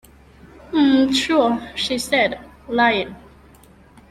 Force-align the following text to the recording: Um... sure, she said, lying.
Um... 0.73 1.13
sure, 1.13 1.61
she 1.75 1.99
said, 1.99 2.39
lying. 2.67 3.15